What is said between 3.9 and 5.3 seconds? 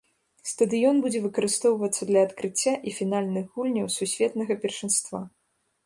сусветнага першынства.